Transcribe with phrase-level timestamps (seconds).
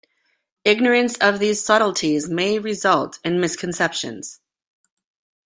[0.65, 4.39] Ignorance of these subtleties may result in misconceptions.